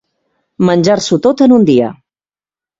[0.69, 1.93] Menjar-s'ho tot en un dia.